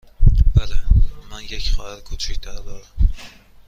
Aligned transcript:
بله، 0.55 0.75
من 1.31 1.43
یک 1.43 1.71
خواهر 1.71 1.99
کوچک 2.01 2.39
تر 2.39 2.55
دارم. 2.55 2.83